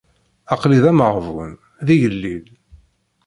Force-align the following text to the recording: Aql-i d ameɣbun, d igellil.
Aql-i 0.53 0.79
d 0.83 0.85
ameɣbun, 0.91 1.51
d 1.85 1.87
igellil. 1.93 2.45